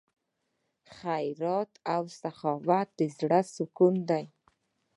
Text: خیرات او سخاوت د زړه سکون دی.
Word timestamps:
خیرات 0.97 1.71
او 1.93 2.03
سخاوت 2.21 2.87
د 2.99 3.01
زړه 3.17 3.39
سکون 3.55 3.95
دی. 4.09 4.23